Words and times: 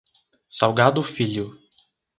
Salgado 0.49 1.03
Filho 1.03 1.61